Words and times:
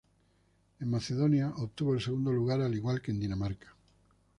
En 0.79 0.89
Macedonia 0.89 1.53
obtuvo 1.57 1.93
el 1.93 2.01
segundo 2.01 2.31
lugar 2.31 2.59
al 2.59 2.73
igual 2.73 3.03
que 3.03 3.11
en 3.11 3.19
Dinamarca. 3.19 3.67